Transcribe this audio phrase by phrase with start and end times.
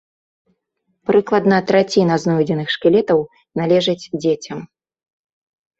[1.09, 3.19] Прыкладна траціна знойдзеных шкілетаў
[3.63, 4.59] належыць дзецям.